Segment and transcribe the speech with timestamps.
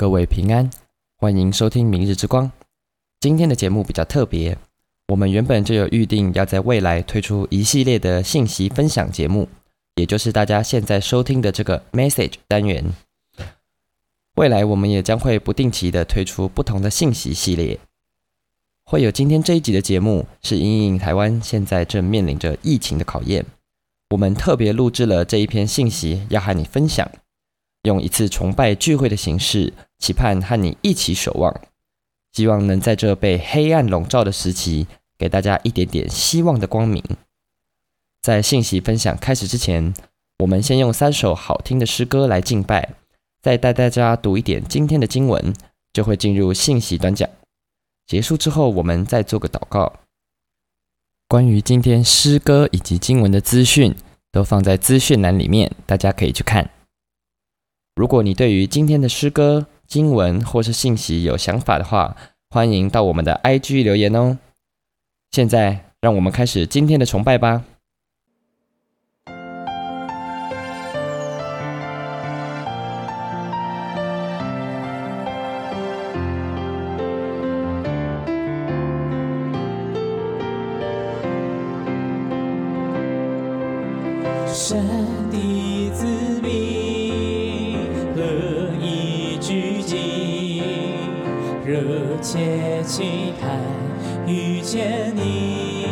[0.00, 0.70] 各位平安，
[1.16, 2.48] 欢迎收听明日之光。
[3.18, 4.56] 今天的节目比较特别，
[5.08, 9.48] 我们原本就有预定要在未来推出一系列的信息分享节目，
[9.96, 12.84] 也就是大家现在收听的这个 Message 单元。
[14.36, 17.80] 未来我们也将会不定期的推出不同的信息系列，
[18.84, 23.44] 会有今天这一集的节目，是因应台湾现在正面临着疫情的考验，
[24.10, 27.10] 我们特别录制了这一篇信息要和你分享。
[27.82, 31.60] 用一次崇拜聚会的形式，期盼和你一起守望，
[32.32, 34.86] 希望能在这被黑暗笼罩的时期，
[35.18, 37.02] 给大家一点点希望的光明。
[38.20, 39.94] 在信息分享开始之前，
[40.38, 42.94] 我们先用三首好听的诗歌来敬拜，
[43.40, 45.54] 再带大家读一点今天的经文，
[45.92, 47.28] 就会进入信息短讲。
[48.06, 49.94] 结束之后，我们再做个祷告。
[51.26, 53.94] 关于今天诗歌以及经文的资讯，
[54.32, 56.70] 都放在资讯栏里面，大家可以去看。
[57.94, 62.14] 如果你对于今天的诗歌、经文或是信息有想法的话，
[62.50, 64.38] 欢迎到我们的 IG 留言哦。
[65.30, 67.64] 现在，让我们开始今天的崇拜吧。
[92.20, 93.48] 切期盼
[94.26, 95.86] 遇见你，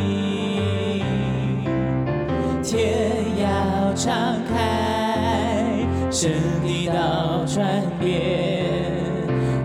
[2.63, 4.13] 天要敞
[4.49, 6.33] 开，神
[6.65, 7.65] 的道转
[8.01, 8.65] 变，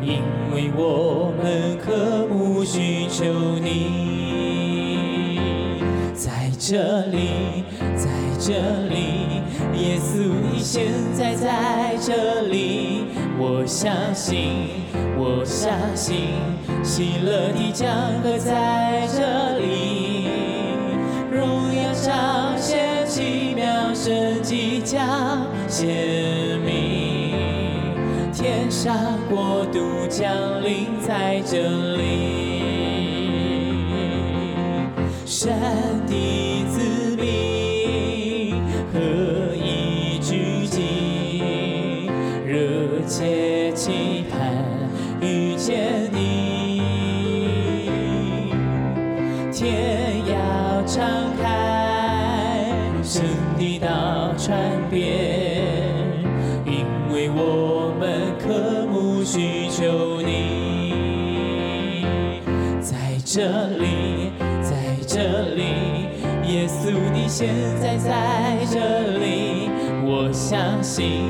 [0.02, 0.22] 因
[0.54, 3.24] 为我们渴慕寻求
[3.60, 3.70] 你，
[6.14, 7.64] 在这里，
[7.96, 8.08] 在
[8.40, 8.54] 这
[8.88, 9.42] 里，
[9.76, 13.06] 耶稣你现在在这里，
[13.40, 14.70] 我相信。
[15.24, 16.30] 我相信
[17.02, 17.90] 喜乐的江
[18.22, 20.28] 河在这里，
[21.32, 25.90] 荣耀彰显奇妙神迹将显
[26.64, 27.34] 明，
[28.32, 32.62] 天上国度降临在这里，
[35.26, 35.52] 神
[36.06, 37.01] 的子
[67.42, 67.50] 现
[67.82, 69.68] 在在这里，
[70.06, 71.24] 我相信，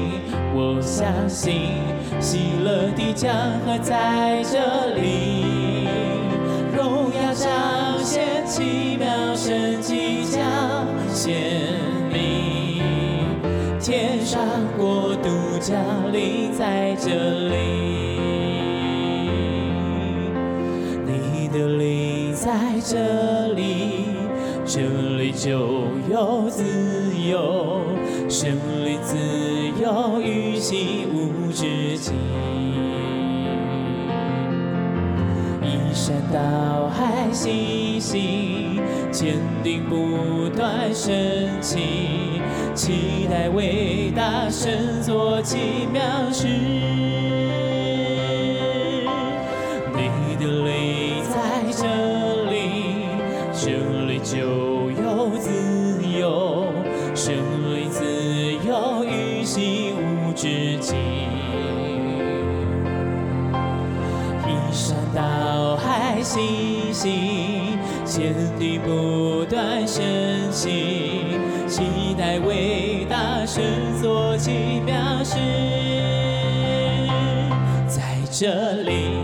[0.53, 1.71] 我相信。
[2.19, 3.33] 喜乐的江
[3.65, 5.87] 河在这里，
[6.75, 11.33] 荣耀彰显奇妙神迹将显
[12.11, 12.83] 明，
[13.79, 14.41] 天上
[14.77, 15.29] 国度
[15.61, 15.79] 降
[16.11, 17.55] 临在这里，
[21.05, 22.51] 你的灵在
[22.83, 24.07] 这里，
[24.65, 24.81] 这
[25.17, 25.80] 里就
[26.11, 26.61] 有自
[27.29, 27.79] 由，
[28.27, 28.51] 生
[28.83, 29.15] 命自
[29.81, 32.13] 由与起无止境，
[35.63, 41.13] 依山倒海信心，坚定不断升
[41.61, 41.79] 起，
[42.75, 47.70] 期待伟大神作奇妙事。
[67.01, 70.05] 心，坚定不断升
[70.51, 73.63] 起，期待伟大神
[73.99, 75.35] 作奇妙事。
[77.87, 79.15] 在这里，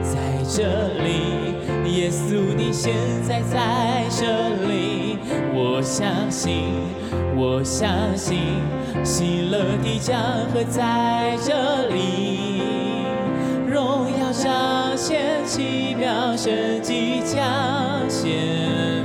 [0.00, 0.62] 在这
[1.02, 2.94] 里，耶稣你现
[3.26, 5.18] 在在这里，
[5.52, 6.68] 我相信，
[7.34, 8.38] 我相信，
[9.02, 10.16] 喜乐的江
[10.52, 12.53] 河在这里，
[14.44, 17.40] 彰显奇妙神迹将
[18.10, 18.30] 显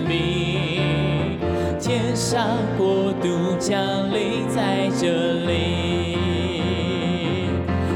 [0.06, 1.40] 明，
[1.80, 3.82] 天上国度降
[4.14, 6.18] 临在这里，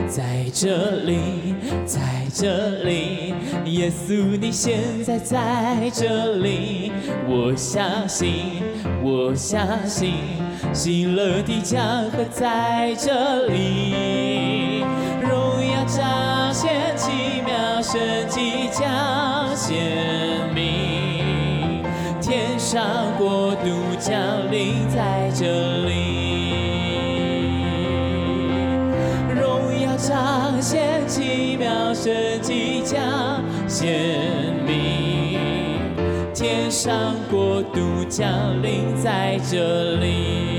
[0.07, 1.53] 在这里，
[1.85, 1.99] 在
[2.33, 3.33] 这里，
[3.65, 6.93] 耶稣你现在在这里，
[7.27, 8.63] 我相信，
[9.03, 10.13] 我相信，
[10.71, 14.62] 喜乐的江河在这里，
[17.93, 19.77] 神即将显
[20.51, 21.83] 明，
[22.19, 22.83] 天上
[23.19, 23.69] 国度
[23.99, 24.17] 降
[24.51, 26.55] 临在这里，
[29.39, 33.93] 荣耀彰显奇妙神即将显
[34.65, 35.37] 明，
[36.33, 38.27] 天上国度降
[38.63, 40.52] 临在这里。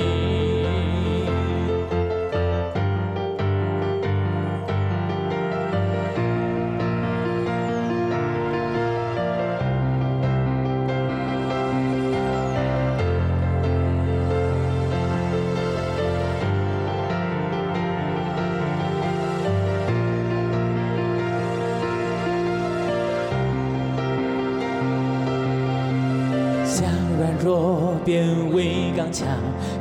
[27.24, 28.22] 软弱变
[28.52, 29.26] 为刚强，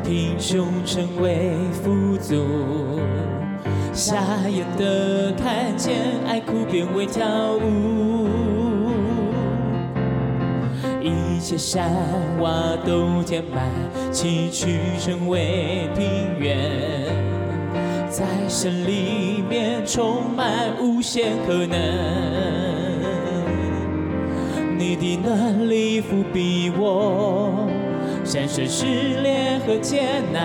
[0.02, 2.42] 贫穷成为富足，
[3.92, 4.18] 瞎
[4.48, 5.94] 眼的看见，
[6.26, 7.26] 爱哭变为跳
[7.56, 8.30] 舞，
[11.02, 11.92] 一切山
[12.40, 13.70] 洼都填满，
[14.10, 16.58] 崎岖成为平原，
[18.10, 22.83] 在神里面充满无限可能。
[24.78, 27.68] 你的能力覆庇我，
[28.24, 28.86] 战胜试
[29.22, 30.42] 炼和艰难。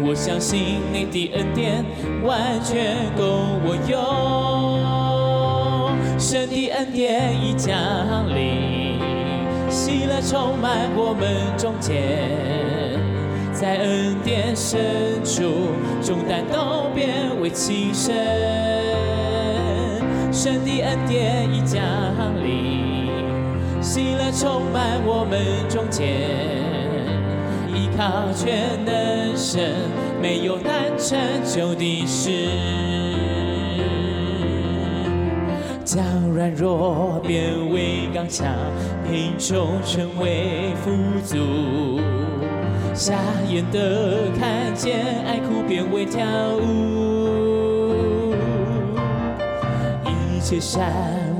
[0.00, 1.84] 我相信你的恩典
[2.24, 3.24] 完全够
[3.64, 3.98] 我用。
[6.18, 7.76] 神的恩典已降
[8.34, 8.98] 临，
[9.70, 12.28] 喜乐充满我们中间，
[13.52, 15.70] 在恩典深处，
[16.02, 19.07] 重担都变为轻身。
[20.38, 21.82] 神的恩典已降
[22.40, 23.10] 临。
[23.82, 26.06] 喜乐充满我们中间，
[27.74, 29.74] 依靠全能神，
[30.22, 32.30] 没有难成就的事。
[35.84, 38.46] 将软弱变为刚强，
[39.10, 40.92] 贫穷成为富
[41.24, 42.00] 足，
[42.94, 43.16] 瞎
[43.50, 46.24] 眼的看见，爱哭变为跳
[46.54, 47.17] 舞，
[50.48, 50.90] 一切山。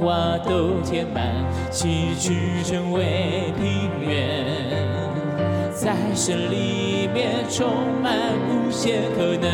[0.02, 1.24] 洼都填满，
[1.70, 4.44] 崎岖成为平原，
[5.72, 7.66] 在神里面充
[8.02, 8.12] 满
[8.50, 9.48] 无限可能。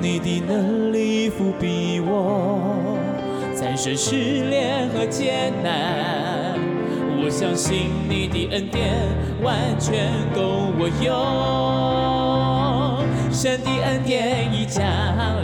[0.00, 3.00] 你的能力覆庇我，
[3.52, 4.14] 战胜试
[4.48, 6.54] 炼和艰难。
[7.20, 8.94] 我相信你的恩典
[9.42, 11.12] 完全够我用，
[13.32, 14.84] 神的恩典已降
[15.42, 15.43] 临。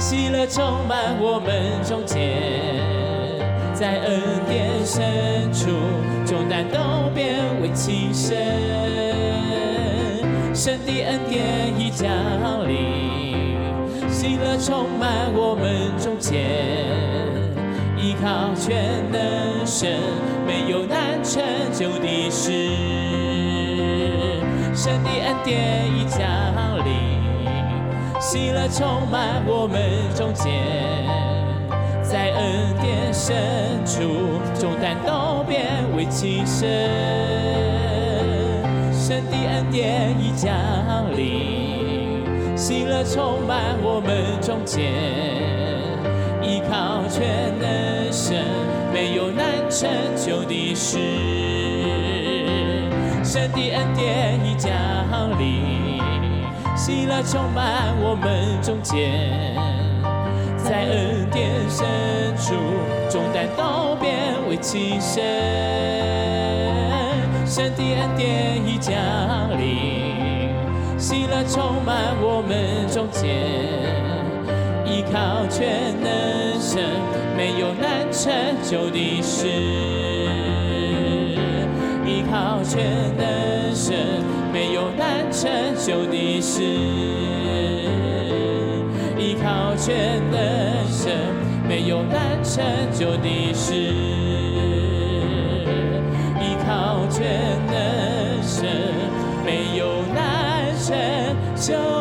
[0.00, 2.16] 喜乐充满我们中间，
[3.74, 5.68] 在恩典深处，
[6.24, 8.34] 重担都变为轻省。
[10.54, 12.08] 神的恩典已降
[12.66, 13.58] 临，
[14.08, 16.48] 喜乐充满我们中间，
[17.98, 20.00] 依靠全能神，
[20.46, 21.42] 没有难成
[21.74, 22.50] 就的事。
[24.74, 26.24] 神的恩典已降
[26.86, 27.19] 临。
[28.20, 29.80] 喜乐充满我们
[30.14, 30.52] 中间，
[32.02, 33.34] 在恩典深
[33.86, 34.02] 处，
[34.54, 36.68] 重担都变为轻省。
[38.92, 40.52] 神的恩典已降
[41.16, 42.22] 临，
[42.54, 44.92] 喜乐充满我们中间，
[46.42, 48.44] 依靠全能神，
[48.92, 50.98] 没有难成就的事。
[53.24, 54.70] 神的恩典已降
[55.38, 55.89] 临。
[56.90, 59.54] 喜乐充满我们中间，
[60.56, 61.86] 在恩典深
[62.36, 62.56] 处，
[63.08, 65.22] 重担都变为轻省。
[67.46, 68.92] 神的恩典已降
[69.56, 70.50] 临，
[70.98, 73.38] 喜乐充满我们中间，
[74.84, 76.82] 依靠全能神，
[77.36, 78.32] 没有难成
[78.64, 79.46] 就的事，
[82.04, 82.82] 依靠全
[83.16, 83.39] 能。
[84.52, 86.62] 没有难成就的事，
[89.16, 91.12] 依靠全能神，
[91.68, 93.74] 没有难成就的事，
[96.40, 98.66] 依靠全能神，
[99.44, 100.96] 没有难成
[101.54, 101.99] 就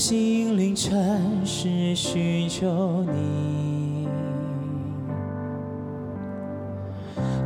[0.00, 4.08] 心灵诚实寻求你。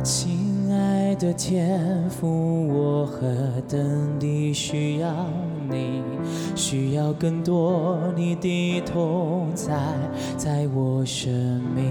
[0.01, 3.27] 亲爱的天父，我何
[3.67, 5.13] 等地需要
[5.69, 6.01] 你，
[6.55, 9.75] 需要更多你的同在，
[10.37, 11.83] 在我生命。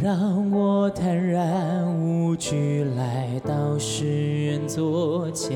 [0.00, 5.52] 让我坦然无惧来到世人座前，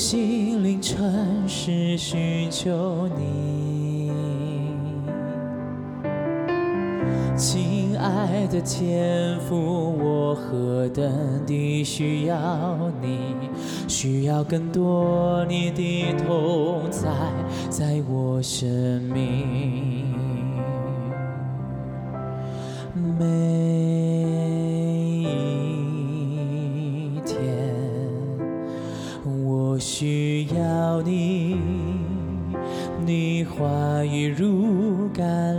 [0.00, 4.10] 心灵诚实寻求你。
[7.36, 13.18] 亲爱的天父，我何等地需要你，
[13.86, 17.10] 需要更多你的同在，
[17.68, 18.66] 在我生
[19.02, 20.06] 命。
[23.18, 23.26] 每
[33.50, 35.49] 花雨如甘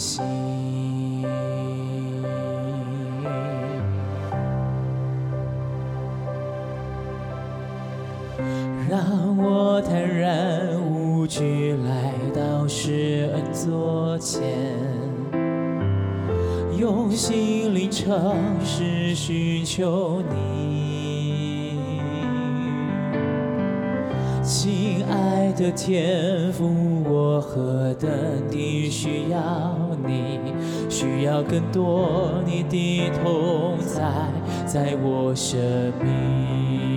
[0.00, 0.24] 心。
[8.88, 14.40] 让我坦然无惧来到施恩座前，
[16.78, 21.78] 用心灵诚实寻求你。
[24.42, 28.10] 亲爱的天父，我何等
[28.50, 29.38] 地需要，
[31.00, 34.04] 需要更多你的同在，
[34.66, 35.58] 在我生
[36.04, 36.89] 命。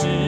[0.00, 0.21] 永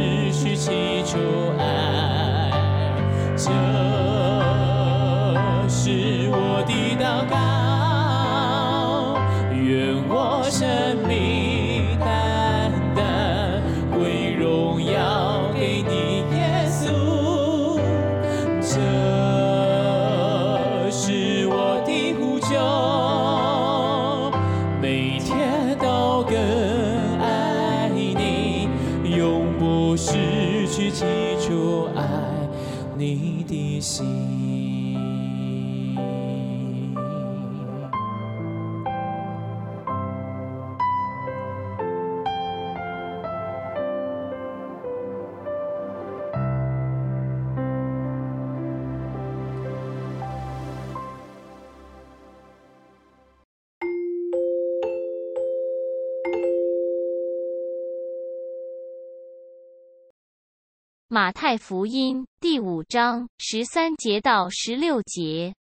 [61.25, 65.55] 马太福音第五章十三节到十六节：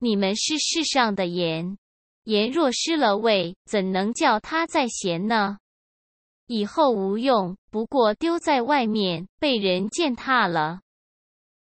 [0.00, 1.78] 你们是世上的盐，
[2.24, 5.58] 盐若失了味，怎能叫它再咸呢？
[6.48, 10.80] 以后无用，不过丢在外面，被人践踏了。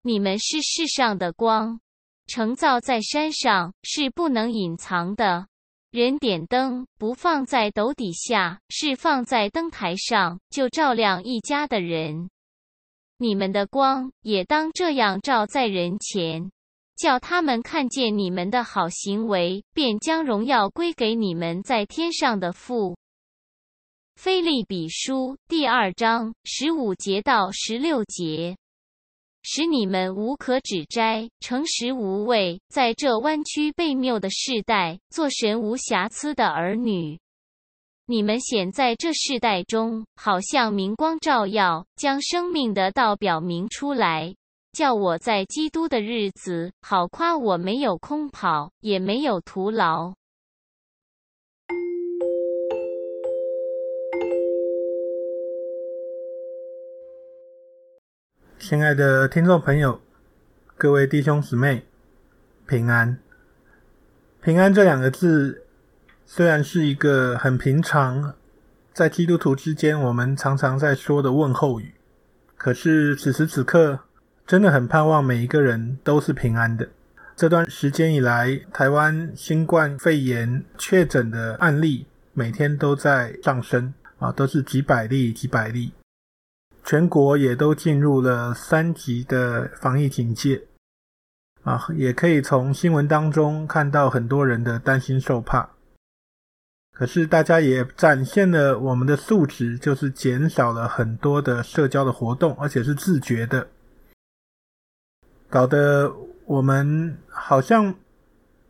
[0.02, 1.80] 你们是世上的光，
[2.26, 5.46] 城造在山上，是不能隐藏的。
[5.90, 12.28] 人点灯，不放在斗底下，是放在灯台上，就照亮一家的人。
[13.18, 16.50] 你们的光也当这样照在人前，
[16.96, 22.96] 叫他们看见你们的好行为，便将荣耀归给你们在天上的父。
[24.16, 28.56] 腓利比书第二章十五节到十六节，
[29.42, 37.18] 使你们无可指摘，诚实无伪，在这弯曲悖谬的世代，做神无瑕疵的儿女。
[38.08, 44.32] 你们显在这世代中，好像明光照耀，将生命的道表明出来，
[44.70, 50.14] 叫我在基督的日子，好夸我没有空跑，也没有徒劳。
[58.60, 60.00] 亲爱的听众朋友，
[60.76, 61.82] 各位弟兄姊妹，
[62.68, 63.18] 平安。
[64.40, 65.65] 平安这两个字。
[66.28, 68.34] 虽然是一个很平常，
[68.92, 71.94] 在基督徒之间我们常常在说的问候语，
[72.56, 74.00] 可是此时此刻，
[74.44, 76.88] 真的很盼望每一个人都是平安的。
[77.36, 85.92] 这段时间以来，台湾新冠肺炎确诊的案例每天都在上升啊，都是几百例、几百例，
[86.82, 90.64] 全国也都进入了三级的防疫警戒
[91.62, 95.75] 啊，也可以从新闻当中看到很多人的担心受怕。
[96.98, 103.68] 可是大家也展现了我们的素质，就是减少了很多的社交的活动，而且是自觉的，
[105.50, 106.10] 搞得
[106.46, 107.94] 我们好像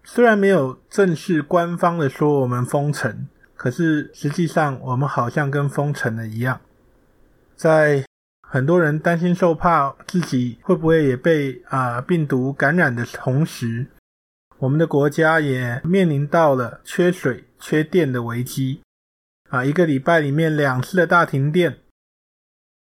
[0.03, 6.61] 虽然没有正式官方的说我们封城，可是实际上我们好像跟封城了一样。
[7.55, 8.05] 在
[8.43, 13.87] 很多人担心受怕自己会不会也被啊、病毒感染的同时，
[14.59, 17.45] 我们的国家也面临到了缺水。
[17.59, 18.83] 缺电的危机
[19.49, 21.79] 啊，一个礼拜里面两次的大停电，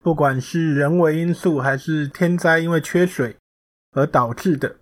[0.03, 3.37] 不管是人为因素还是天灾，因为缺水
[3.93, 4.77] 而导致的，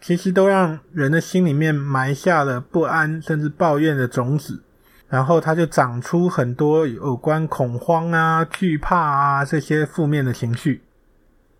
[0.00, 4.62] 其实都让人的心里面埋下了不安甚至抱怨的种子
[5.08, 10.82] 然后它就长出很多有关恐慌啊、惧怕啊这些负面的情绪。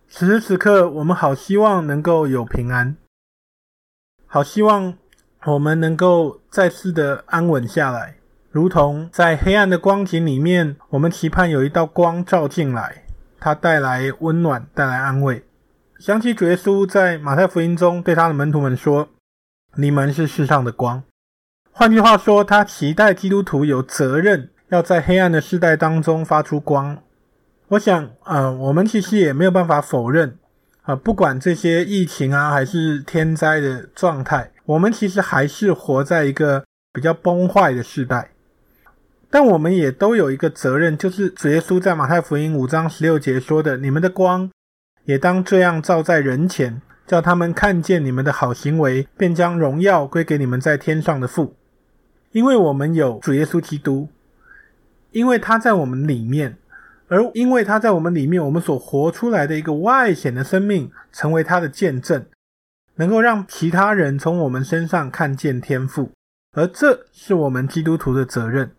[0.07, 2.95] 此时此刻，我们好希望能够有平安，
[4.35, 4.93] 好希望
[5.45, 8.15] 我们能够再次的安稳下来，
[8.51, 13.05] 如同在黑暗的光景里面，我们期盼有一道光照进来，
[13.39, 15.45] 它带来温暖，带来安慰。
[15.99, 19.07] 想起主耶稣在马太福音中对他的门徒们说
[19.79, 21.01] ：“你们是世上的光。”
[21.71, 26.97] 换句话说，他期待基督徒有责任要在黑暗的世代当中发出光。
[27.69, 30.37] 我想，呃，我们其实也没有办法否认，
[30.85, 38.29] 啊、不管这些疫情啊，还是天灾的状态，我们其实还是活在一个比较崩坏的世代。
[39.31, 44.51] 但我们也都有一个责任，就是主耶稣在马太福音五章十六节说的：“你们的光
[45.05, 51.55] 也当这样照在人前，叫他们看见你们的好行为，便将荣耀归给你们在天上的父。”
[52.31, 54.09] 因为我们有主耶稣基督，
[55.11, 56.57] 因为他在我们里面。
[57.07, 62.25] 而因为他在我们里面，我们所活出来的一个外显的生命，成为他的见证，
[62.95, 66.09] 能够让其他人从我们身上看见天赋，
[66.53, 68.71] 而这是我们基督徒的责任。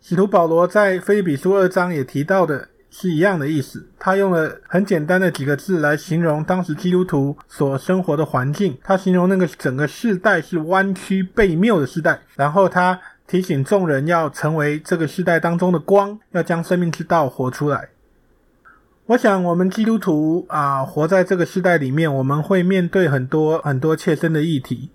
[0.00, 13.00] 使徒保罗在腓立比书二章也提到的是一样的意思，他用了很简单的几个字来形容当时基督徒所生活的环境，他形容那个整个世代是弯曲悖谬的世代，然后他。
[13.26, 17.88] 提醒众人要成为这个时代当中的光，要将生命之道活出来。
[19.06, 24.90] 我想，我们基督徒啊，活在这个时代里面，我们会面对很多很多切身的议题，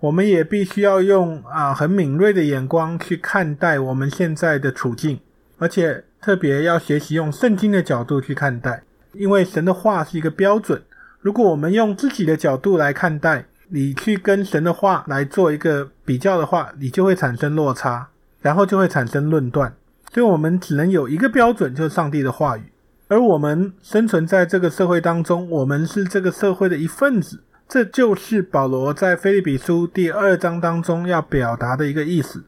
[0.00, 5.18] 我们也必须要用啊很敏锐的眼光去看待我们现在的处境，
[5.58, 10.82] 而且特别要学习用圣经的角度去看待，因为神的话是一个标准。
[11.20, 18.06] 如果我们用自己的角度来看待，你去跟神的话来做一个比较的话，你就会产生落差，
[18.40, 19.74] 然后就会产生论断。
[20.12, 22.70] 所以，我们只能有一个标准，就是上帝的话语。
[23.08, 27.42] 而我们生存在这个社会当中，我们是这个社会的一份子。
[27.68, 32.44] 这就是保罗在腓立比书第二章当中要表达的一个意思。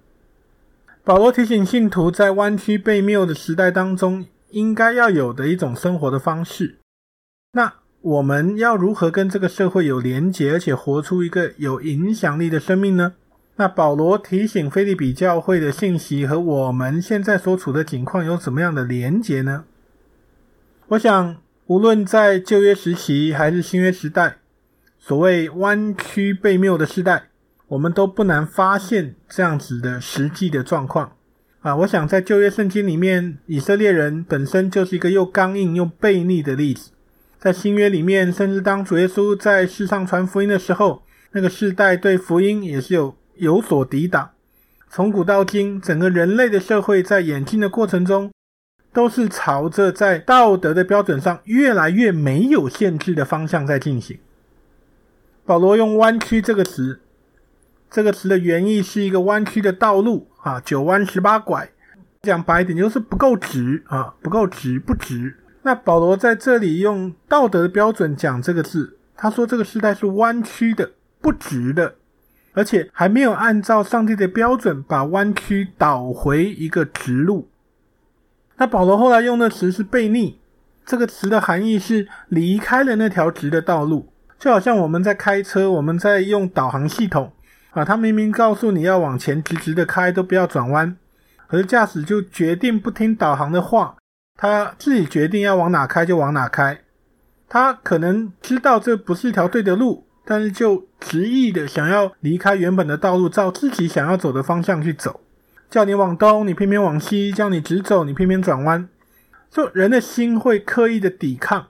[1.03, 6.79] 保罗提醒信徒，在弯曲悖谬的时代当中，应该要有的一种生活的方式。
[7.55, 7.73] 那。
[8.07, 13.15] 我们要如何跟这个社会有连结，而且活出一个有影响力的生命呢？
[13.57, 19.65] 那保罗提醒腓利比教会的信息和我们现在所处的境况有什么样的连结呢？
[20.87, 24.37] 我想，无论在旧约时期还是新约时代，
[25.01, 27.31] 所谓弯曲悖谬的时代，
[27.67, 31.11] 我们都不难发现这样子的实际的状况
[31.61, 31.75] 啊。
[31.75, 36.93] 我想，在旧约圣经里面，以色列人本身就是一个又刚硬又悖逆的例子。
[37.47, 44.31] 在新约里面，甚至当主耶稣在世上传福音的时候，那个世代对福音也是有有所抵挡。
[44.91, 48.33] 从古到今，整个人类的社会在演进的过程中，
[48.93, 54.19] 都是朝着在道德的标准上越来越没有限制的方向在进行。
[55.45, 56.99] 保罗用“弯曲”这个词，
[57.89, 61.71] 这个词的原意是一个弯曲的道路啊，九弯十八拐，
[62.23, 65.37] 讲白一点就是不够直啊，不够直，不直。
[65.67, 71.97] 那保罗在这里用道德的标准讲这个字，他说这个时代是弯曲的、不直的，
[72.53, 77.49] 而且还没有按照上帝的标准把弯曲导回一个直路。
[78.59, 80.39] 那保罗后来用的词是悖逆，
[80.85, 87.33] 这个词的含义是离开了那条直的道路，就好像我们在开车，我们在用导航系统
[87.71, 90.97] 啊，他明明告诉你要往前直直的开，都不要转弯，
[91.49, 93.97] 可是驾驶就决定不听导航的话。
[94.37, 96.81] 他自己决定要往哪开就往哪开，
[97.49, 105.21] 他可能知道这不是一条对的路，但是就执意的想要离开原本的道路，照自己想要走的方向去走。
[105.71, 108.89] 叫你往东，你偏偏往西；叫你直走，你偏偏转弯。
[109.51, 111.69] 就人的心会刻意的抵抗。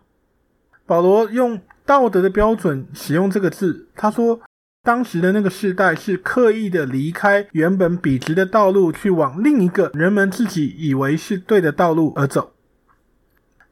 [0.85, 4.41] 保罗用道德的标准使用这个字，他说
[4.83, 12.53] 当时的那个世代是刻意的离开原本笔直的道路，去往另一个人们自己以为是对的道路而走。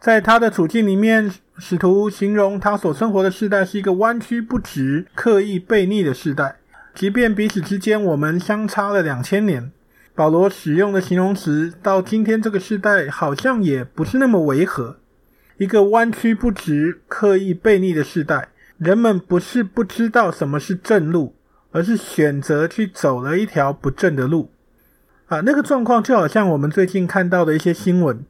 [0.05, 6.57] 在他的处境里面，使徒形容他所生活的世代是一个弯曲不直、刻意悖逆的世代。
[6.95, 9.73] 即便彼此之间我们相差了两千年，
[10.15, 14.99] 保罗使用的形容词到今天这个世代好像也不是那么违和。
[15.57, 21.35] 一个弯曲不直、刻意悖逆的世代，人们不是不知道什么是正路，
[21.73, 24.51] 而是选择去走了一条不正的路。
[25.29, 28.23] 啊，那个状况就好像我们最近看到的一些新闻。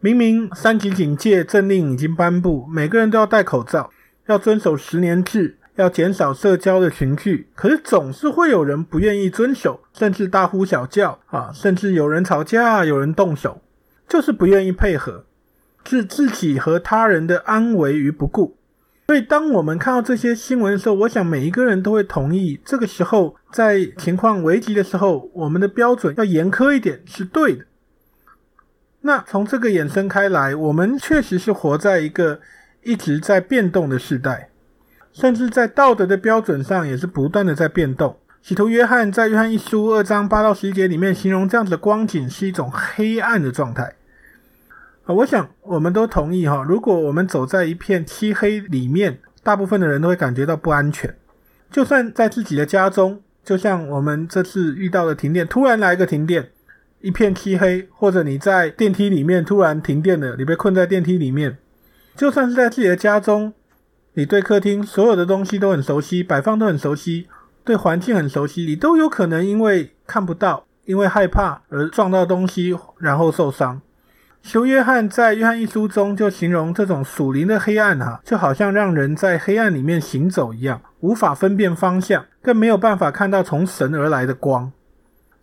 [0.00, 3.90] 明明三级警戒政令已经颁布，每个人都要戴口罩，
[4.26, 13.60] 要遵守十年制，要减少社交的群聚，可是总是会有人不愿意遵守，甚至大呼小叫啊，甚至有人吵架，有人动手，
[14.08, 15.24] 就是不愿意配合，
[15.82, 18.56] 置自己和他人的安危于不顾。
[19.08, 27.64] 所以，当我们看到这些新闻的时候，我想每一个人都会同意，这个时候在情况危急的时候，我们的标准要严苛一点是对的。
[29.00, 32.40] 那从这个衍生开来，我们确实是活在一个
[32.82, 34.50] 一直在变动的时代，
[35.12, 38.18] 甚至在道德的标准上也是不断的在变动。
[38.42, 43.94] 使徒约翰在约翰一书二章八到十节里面形容这样子的光景是一种黑暗的状态。
[45.04, 51.14] 啊，我想我们都同意哈，如果我们走在一片漆黑里面，大部分的人都会感觉到不安全。
[51.70, 56.50] 就算在自己的家中，就像我们这次遇到的停电，突然来一个停电。
[57.00, 61.58] 一片漆黑，或者你在电梯里面突然停电了，你被困在电梯里面。
[62.16, 63.52] 就算是在自己的家中，
[64.14, 67.28] 你对客厅所有的东西都很熟悉，摆放都很熟悉，
[67.64, 73.80] 对环境很熟悉，你都有可能因为看不到，因为害怕而撞到东西，然后受伤。
[74.42, 84.72] 修约翰在约翰一书中就形容这种属灵的黑暗哈、就好像让人在黑暗里面行走一样，无法分辨方向，更没有办法看到从神而来的光。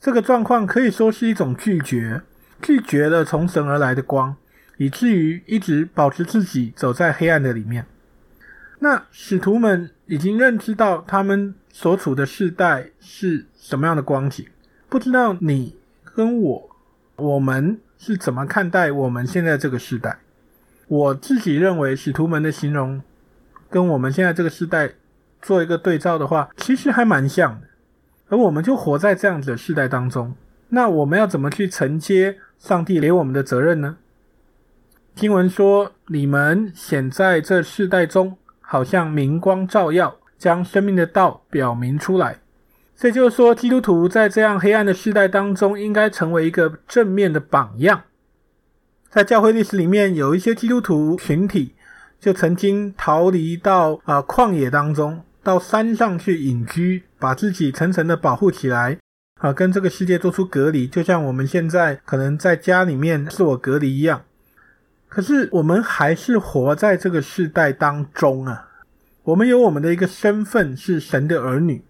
[0.05, 2.21] 这个状况可以说是一种拒绝，
[2.61, 4.35] 拒绝了从神而来的光，
[4.77, 7.87] 以至于一直保持自己走在黑暗的里面。
[8.77, 14.45] 那使徒们已经认知到他们所处的世代是什么样的光景，
[14.87, 15.75] 不知道你
[16.13, 16.69] 跟我，
[17.15, 20.19] 我们是怎么看待我们现在这个世代？
[20.87, 23.01] 我自己认为，使徒们的形容
[23.71, 24.91] 跟我们现在这个世代
[25.41, 27.59] 做一个对照的话，其实还蛮像。
[28.35, 30.35] 而我们就活在这样子的世代当中，
[30.67, 33.95] 那我们要怎么去承接上帝给我们的责任呢？
[35.15, 42.39] 经文说：“你们显在这世代中，好像明光照耀，将生命的道表明出来。”
[42.97, 48.01] 这就是说，基督徒在这样黑暗的世代当中，应该成为一个正面的榜样。
[49.09, 51.73] 在教会历史里面，有一些基督徒群体
[52.19, 55.21] 就曾经逃离到啊旷野当中。
[55.41, 58.99] 到山上去隐居，把自己层层的保护起来，
[59.41, 64.21] 啊，跟这个世界做出隔离，就像我们现在可能在家里面自我隔离一样。
[65.09, 68.67] 可是我们还是活在这个世代当中啊，
[69.23, 71.83] 我们有我们的一个身份是神的儿女，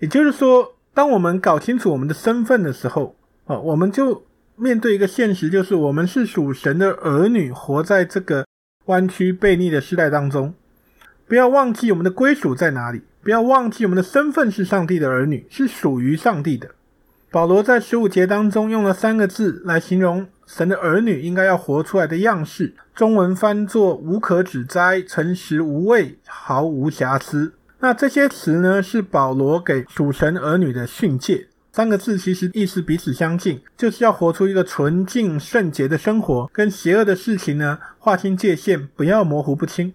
[0.00, 4.26] 也就是说，当我们搞清楚我们的身份的时候，啊，我们就
[4.56, 8.44] 面对一个现实，就是我们是属神的儿女，活在这个
[8.84, 10.52] 弯曲悖逆的时代当中。
[11.26, 16.70] 不要忘记我们的归属在哪里，不要忘记我们的身份是上帝的儿女，是属于上帝的。
[17.30, 27.52] 保罗在十五节当中用了三个字来形容神的儿女应该要活出来的样式，中文翻作“无可指摘、诚实无伪、毫无瑕疵”。
[27.80, 31.48] 那这些词呢，是保罗给属神儿女的训诫。
[31.70, 39.92] 三个字其实意思彼此相近，就是要活出一个纯净圣洁的生活，跟邪恶的事情呢划清界限，不要模糊不清。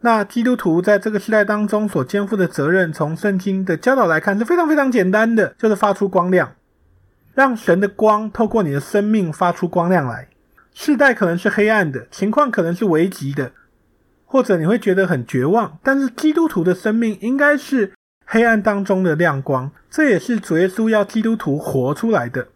[0.00, 6.54] 那基督徒在这个时代当中所肩负的责任，从圣经的教导来看是非常非常简单的，就是发出光亮，
[7.34, 10.28] 让神的光透过你的生命发出光亮来。
[10.72, 13.50] 世代可能是黑暗的，情况可能是危急的，
[14.24, 17.92] 或者你会觉得很绝望，但是基督徒的生命应该是
[18.24, 22.46] 黑暗当中的亮光，这也是主耶稣要基督徒活出来的。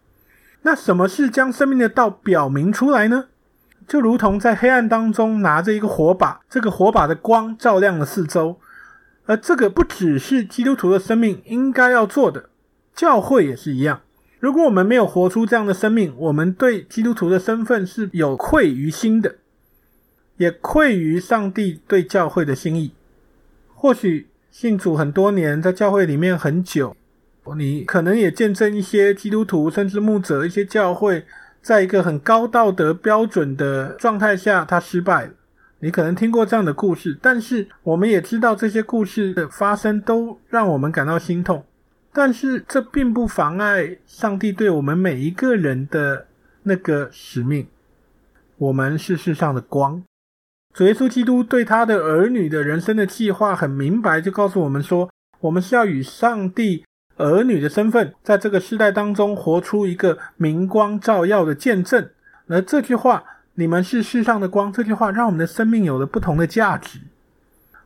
[0.61, 3.25] 那什么是将生命的道表明出来呢？
[3.87, 8.57] 就如同在黑暗当中拿着一个火把，这个火把的光照亮了四周，
[9.25, 12.49] 而这个不只是基督徒的生命应该要做的，
[12.95, 14.01] 教会也是一样。
[14.39, 19.35] 如果我们没有活出这样的生命，我们对基督徒的身份是有愧于心的，
[20.37, 22.91] 也愧于上帝对教会的心意。
[23.73, 26.95] 或许信主很多年，在教会里面很久，
[27.57, 31.25] 你可能也见证一些基督徒，甚至牧者一些教会。
[31.63, 35.31] 在一个很高道德标准的状态下，他失败了。
[35.79, 41.65] 你可能听过这样的故事，但是我们也知道这些故事的发生都让我们感到心痛。
[42.11, 46.27] 但是这并不妨碍上帝对我们每一个人的
[46.63, 47.65] 那个使命。
[48.57, 50.03] 我们是世上的光。
[50.73, 56.83] 主耶稣基督对他的儿女的人生的计划很明白，就告诉我们说，我们是要与上帝。
[57.17, 62.09] 儿女的身份，在这个时代当中活出一个明光照耀的见证。
[62.47, 63.23] 而这句话
[63.55, 66.99] “你们是世上的光”，这句话让我们的生命有了不同的价值。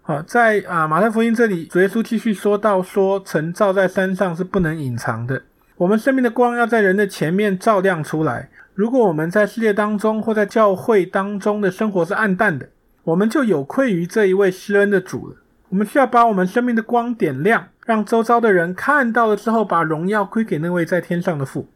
[0.02, 5.42] 好，在啊马太福音这里，主耶稣继续说到说：“晨照在山上是不能隐藏的。
[5.76, 8.50] 我们生命的光要在人的前面照亮出来。
[8.74, 12.70] 如果我们在世界当中或在教会当中的生活是暗淡的，
[13.04, 15.36] 我们就有愧于这一位施恩的主了。
[15.70, 21.68] 我们需要把我们生命的光点亮，让周遭的人看到了之后，把荣耀归给那位在天上的父。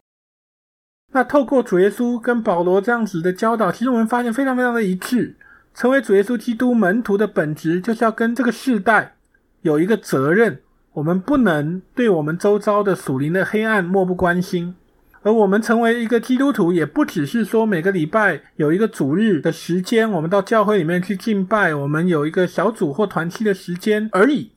[1.13, 5.35] 那透过主耶稣跟保罗这样子的教导，其实我们发现非常非常的一致。
[5.73, 9.15] 成为主耶稣基督门徒的本质，就是要跟这个世代
[9.61, 10.61] 有一个责任。
[10.93, 14.75] 我们不能对我们周遭的属灵的黑暗漠不关心。
[15.23, 24.53] 而我们成为一个基督徒，也不只是说每个礼拜有一个主日的时间，我们到教会里面去敬拜，我们有一个小组或团契的时间而已。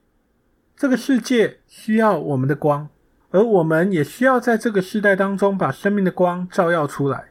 [0.76, 2.88] 这个世界需要我们的光，
[3.30, 7.26] 而我们也需要在这个世代当中把生命的光照耀出来。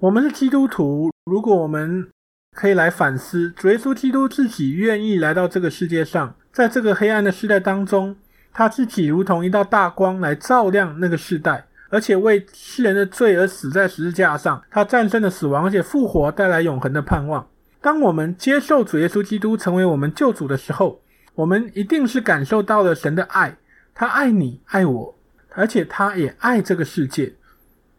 [0.00, 2.08] 我们是基督徒，如果我们
[2.52, 8.16] 可以来反思，主耶稣基督自己愿意来到这个世界上，在这个黑暗的世代当中，
[8.52, 11.66] 他自己如同一道大光来照亮那个世代。
[11.94, 17.46] 而且为世人的罪而死在十字架上，他战胜了死亡，而且复活，带来永恒的盼望。
[17.80, 21.00] 当我们接受主耶稣基督成为我们救主的时候，
[21.36, 23.56] 我们一定是感受到了神的爱，
[23.94, 25.16] 他爱你，爱我，
[25.50, 27.34] 而且他也爱这个世界。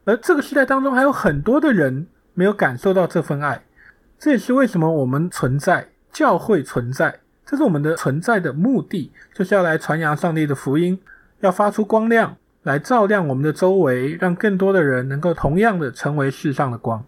[0.04, 3.64] 而这个时代当中还有很多的人没有感受到这份爱，
[4.20, 11.00] 这也是为什么我们存在，教会存在，这是我们的存在的目的，就是要来传扬上帝的福音，
[11.40, 12.36] 要发出光亮。
[12.66, 17.06] 来照亮我们的周围，让更多的人能够同样的成为世上的光。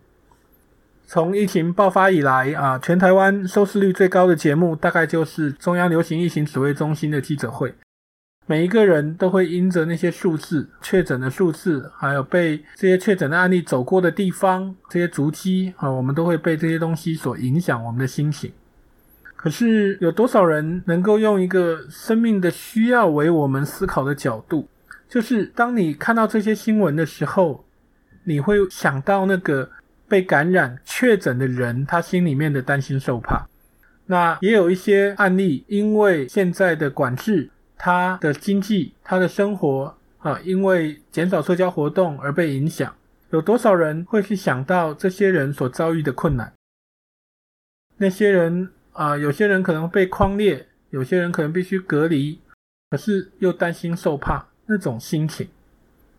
[1.08, 7.74] 从疫情爆发以来啊，全台湾收视率最高的节目，大概就是中央流行疫情指挥中心的记者会。
[8.46, 18.52] 每一个人都会因着那些数字、确诊的数字，还有被这些确诊的案例走过的地方、这些足迹啊，我们都会被这些东西所影响我们的心情。
[19.36, 24.67] 可是，有多少人能够用一个生命的需要为我们思考的角度？
[25.10, 27.65] 就是当你看到这些新闻的时候，
[28.26, 29.72] 你会想到那个
[30.08, 33.48] 被感染确诊的人，他心里面的担心受怕。
[34.08, 42.96] 那也有一些案例，因为现在的管制，他的经济、他的生活啊，因为减少社交活动而被影响。
[43.32, 46.54] 有多少人会去想到这些人所遭遇的困难？
[47.98, 52.39] 那些人啊，有些人可能被框列，有些人可能必须隔离，
[52.89, 54.48] 可是又担心受怕。
[54.67, 55.47] 那种心情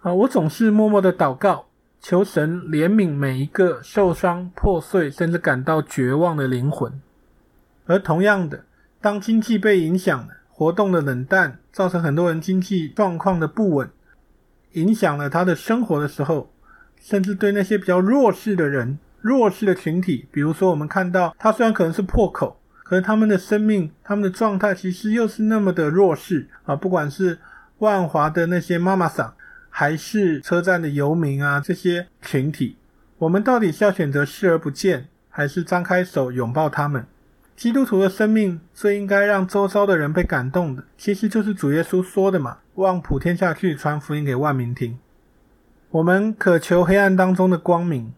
[0.01, 1.67] 啊，我总是默默的祷告，
[2.01, 7.01] 求神怜悯每一个受伤、破碎，甚至感到绝望的灵魂。
[7.87, 8.65] 而同样的，
[9.01, 13.91] 当经济被影响，活动的冷淡，造成很多人经济状况的不稳，
[14.73, 16.51] 影响了他的生活的时候，
[17.01, 27.39] 甚至对那些比较弱势的人、弱势的群体，比如说我们看到他虽然可能是破口，可是他们的生命、他们的状态其实又是那么的弱势啊，不管是。
[27.79, 29.35] 万华的那些妈妈桑，
[29.71, 32.77] 还是车站的游民啊，这些群体，
[33.19, 37.07] 我们到底是要选择视而不见，还是张开手拥抱他们？
[37.55, 44.99] 基督徒的生命最应该让周遭的人被感动的，其实就是主耶稣说的嘛：“望普天下去，传福音给万民听。”
[45.91, 48.13] 我们渴求黑暗当中的光明，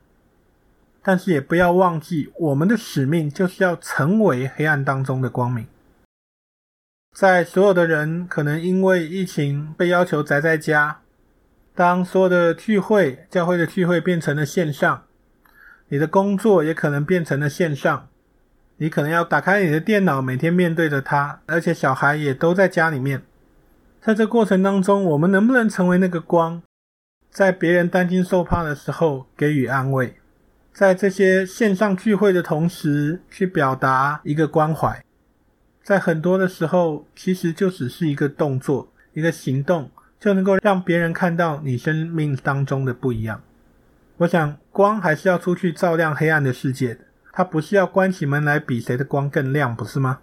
[1.02, 5.66] 但是也不要忘记，我们的使命就是要成为黑暗当中的光明。
[7.12, 11.00] 在所有的人可能因为疫情被要求宅在家，
[11.74, 15.02] 当所有的聚会、教会的聚会变成了线上，
[15.88, 18.08] 你的工作也可能变成了线上，
[18.76, 23.22] 你可能要打开你的电脑，每天面对着它，而且小孩也都在家里面。
[24.00, 26.62] 在这过程当中，我们能不能成为那个光，
[27.30, 30.16] 在别人担惊受怕的时候给予安慰，
[30.72, 35.04] 在这些线上聚会的同时，去表达一个关怀？
[35.83, 43.43] 在很多的时候，其实就只是一个动作、一个行动，就能够让别人看到你生命当中的不一样。
[44.18, 46.99] 我想，光还是要出去照亮黑暗的世界，
[47.33, 50.20] 它不是要关起门来比谁的光更亮，不是吗？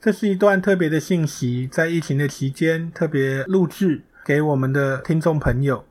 [0.00, 5.84] 这是一段特别的信息，在疫情的期间特别录制给我们的听众朋友。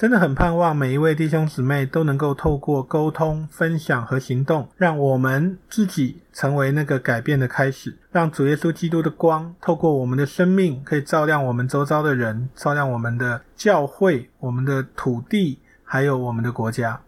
[0.00, 17.02] 真的很盼望每一位弟兄姊妹都能够透过沟通、分享和行动，让我们自己成为那个改变的开始，让主耶稣基督的光透过我们的生命，可以照亮我们周遭的人，照亮我们的教会、我们的土地，还有我们的国家。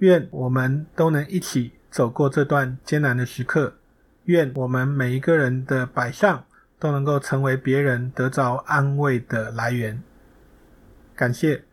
[0.00, 3.72] 愿我们都能一起走过这段艰难的时刻。
[4.24, 6.44] 愿我们每一个人的摆上
[6.78, 10.02] 都能够成为别人得着安慰的来源。
[11.16, 11.64] 感谢。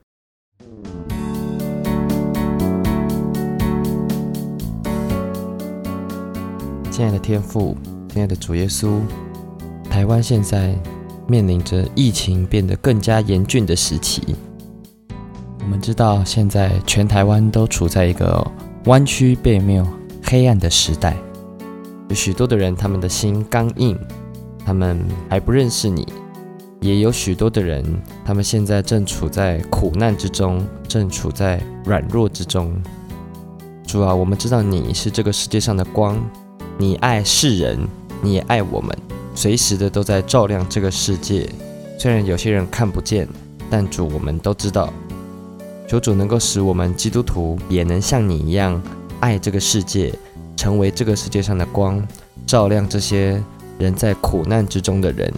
[6.90, 7.76] 亲爱的天父，
[8.10, 9.00] 亲爱的主耶稣，
[9.90, 10.76] 台湾现在
[11.26, 14.36] 面临着疫情变得更加严峻的时期。
[15.60, 18.46] 我们知道，现在全台湾都处在一个
[18.86, 19.88] 弯曲背谬、
[20.24, 21.16] 黑暗的时代。
[22.10, 23.98] 有许多的人，他们的心刚硬，
[24.66, 25.00] 他们
[25.30, 26.04] 还不认识你；
[26.82, 27.86] 也有许多的人，
[28.26, 32.74] 他们现在正处在苦难之中，正处在软弱之中。
[33.86, 36.20] 主啊，我们知道你是这个世界上的光，
[36.80, 37.78] 你爱世人，
[38.24, 38.98] 你也爱我们，
[39.36, 41.48] 随时的都在照亮这个世界。
[42.00, 43.28] 虽然有些人看不见，
[43.70, 44.92] 但主，我们都知道。
[45.88, 48.82] 求主能够使我们基督徒也能像你一样
[49.20, 50.12] 爱这个世界。
[50.58, 52.08] 成为这个世界上的光，
[52.46, 53.42] 照亮这些
[53.80, 55.34] 人在苦难之中的人。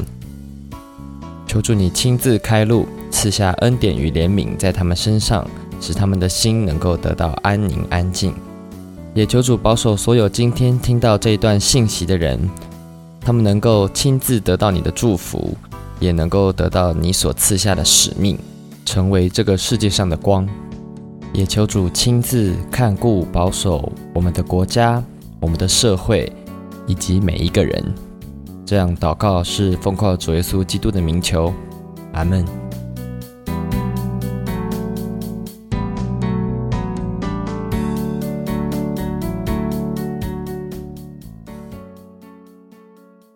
[1.53, 5.47] 求主你亲自开路，赐下恩典与怜悯在他们身上，
[5.79, 8.33] 使他们的心能够得到安宁安静。
[9.13, 12.39] 也求主保守所有今天听到这一段信息的人，
[13.21, 15.55] 他们能够亲自得到你的祝福，
[15.99, 18.35] 也能够得到你所赐下的使命，
[18.83, 20.49] 成为这个世界上的光。
[21.33, 25.03] 也求主亲自看顾保守我们的国家。
[25.39, 26.33] 我们的社会
[26.87, 27.93] 以及每一个人，
[28.73, 31.53] 这样祷告是奉靠主耶稣基督的名求，
[32.11, 32.62] 阿门。